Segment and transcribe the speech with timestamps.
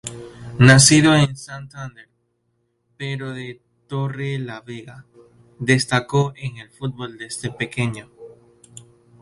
[0.57, 2.09] Nacido en Santander,
[2.97, 5.05] pero de Torrelavega,
[5.59, 8.09] destacó en el fútbol desde pequeño.